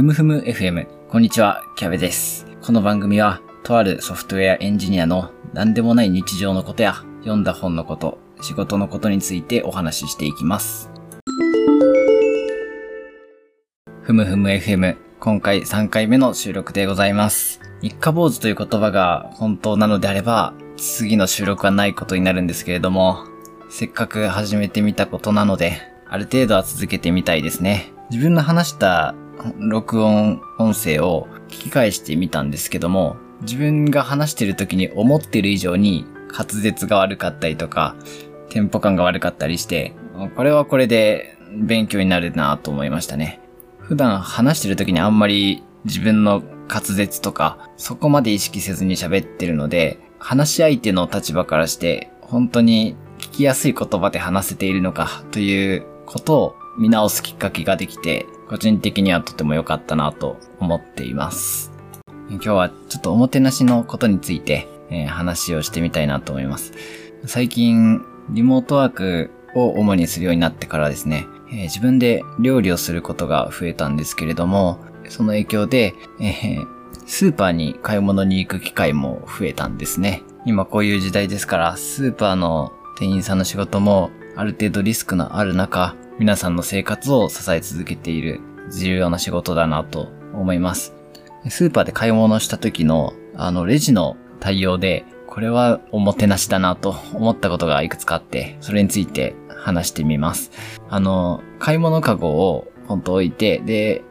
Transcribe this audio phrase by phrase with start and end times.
[0.00, 0.86] ふむふむ FM。
[1.10, 2.46] こんにちは、キャベです。
[2.62, 10.90] この番組は、とあるソフトウェアエンジニアの何でもない日常のことや、読んだ本のこと、仕事のことについてお話ししていきます。
[14.00, 14.96] ふむふむ FM。
[15.20, 17.60] 今回3回目の収録でございます。
[17.82, 23.26] 三日坊主という言葉が本当なのであれば、次の収録はないことになるんですけれども、
[23.68, 25.76] せっかく始めてみたことなので、
[26.08, 27.92] ある程度は続けてみたいですね。
[28.10, 29.14] 自分の話した
[29.58, 37.96] 録音音声を聞き返してみたんですけども、自分が話してる時に思ってる以上に滑舌が悪かったりとか、
[38.50, 39.94] テンポ感が悪かったりして、
[40.36, 43.40] これはこれで勉強になるなと思いましたね。
[43.78, 61.70] 普段話してる時にあんまり自分の滑舌とか、そこまで意識せずに喋ってるので、話し相手の立場からして、本当に聞きやすい言葉で話せているのかということを見直すきっかけができて、個人的にはとても良かったなと思っています。
[62.30, 66.72] 今日はちょっとおもてなしのことについて、えー話をしてみたいなと思います。
[67.26, 76.66] 最近、リモートワークを主にするようになってからですね、えー自分で料理をすることが増えたんですけれども、その影響で、えー
[77.06, 80.24] スーパーに買い物に行く機会も増えたんですね。
[80.44, 90.92] 今こういう時代ですから、スーパーの店員さんの仕事もある程度リスクのある中、皆さんの生活を支え続けている重要な仕事だなと思います。
[91.48, 100.50] スーパーで買い物した時の、あの、レジの対応で、これはおもてなしだなと思ったことがいくつかあって、それについて話してみます。
[100.90, 104.04] あの、買い物カゴをポンと置いて、で、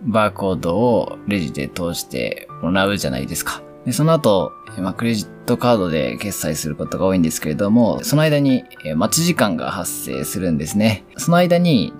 [0.00, 3.62] バーコードをレジで通してもらうじゃないですか。
[3.84, 11.04] で、その後、まあ、クレジットカードで決済することが多いんですけれども、その間にえー待ち時間が発生するんですね。
[11.16, 11.92] その間に、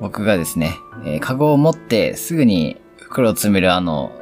[0.00, 4.12] 僕がですね、えーカゴを持ってすぐに袋を詰めるあの、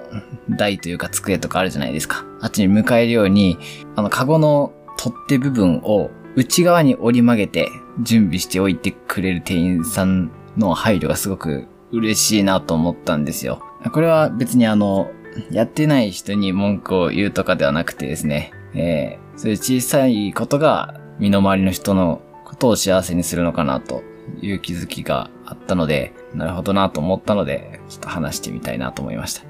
[0.49, 2.25] 台というか机とかあるじゃないですか。
[2.41, 3.59] あっちに向かえるように、
[3.97, 7.69] あの、カゴの取っ手部分を内側に折り曲げて
[8.01, 13.63] 準備しておいてくれる店員さんの配慮がすごく嬉しいなと思ったんですよ。
[13.93, 15.11] これは別にあの、
[15.51, 24.03] やってない人に文句を言うとかではなくてですね、えーそういう小さいことが身の回りの人のことを幸せにするのかなと
[24.41, 29.43] いう気づきがあったので、なるほどなと思ったので、ちょっと話してみたいなと思いました。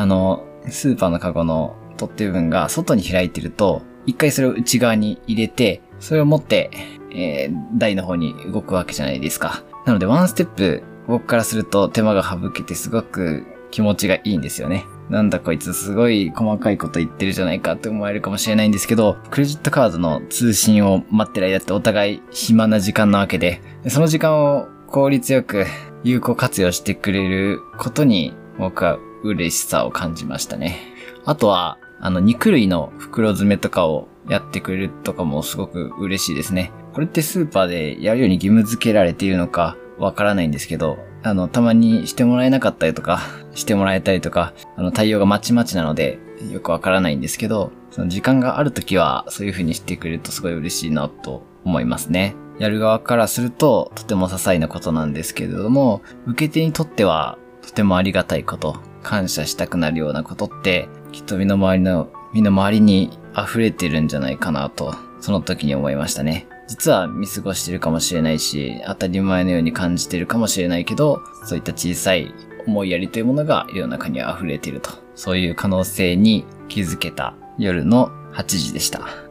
[0.00, 6.70] あの、スーパーのカゴの取っ手部分が外に開いてると、一回それを内側に入れて、それを持って、
[7.10, 9.64] えー台の方に動くわけじゃないですか。
[9.84, 14.84] なので、ワンステップ、僕からすると手間が省けてすごく気持ちがいいんですよね。
[15.08, 25.64] なんだこいつすごい細かいこと言ってるじゃないかって思われるかもしれないんですけど、クレジットカードの通信を待ってる間ってお互い暇な時間なわけで、その時間を効率よく
[26.02, 30.78] 有効活用してくれることに僕は嬉しさを感じましたね。
[31.24, 36.72] あとは、あの、肉類の袋詰めとかをやってくれるとかもすごく嬉しいですね。
[36.92, 43.20] これってスーパーでやるように義務付けられているのかわからないんですけど、あの、たまにしてもらえなかったりとか、
[43.56, 46.20] してもらえたりとか、あの、対応がまちまちなので、
[46.52, 52.36] よくわからないんですけど、その時間があるときは、そういう風にしてくれるとすごい嬉しいなと思いますね。
[52.60, 66.46] やる側からすると、とても些細なことなんですけれども、受け手にとっては、とてもありがたいこと、感謝したくなるようなことって、きっと身の回りの、身の回りに溢れてるんじゃないかなと、その時に思いましたね。
[66.68, 72.34] 実は見過ごしてるかもしれないし、当たり前のように感じてるかもしれないけど、そういった小さい
[72.66, 74.90] 思いやりというものが世の中には溢れていると。
[75.14, 79.25] そういう可能性に気づけた夜の8時でした。